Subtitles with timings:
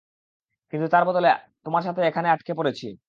[0.73, 1.29] কিন্তু তার বদলে,
[1.65, 2.85] তোমার সাথে এখানে আটকে পড়েছি।